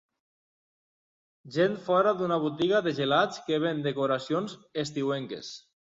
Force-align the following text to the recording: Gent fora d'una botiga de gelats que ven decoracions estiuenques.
Gent 1.59 1.77
fora 1.89 2.15
d'una 2.23 2.39
botiga 2.47 2.83
de 2.89 2.97
gelats 3.03 3.47
que 3.51 3.63
ven 3.69 3.87
decoracions 3.93 4.61
estiuenques. 4.87 5.59